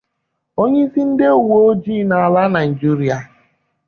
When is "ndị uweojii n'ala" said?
1.09-2.41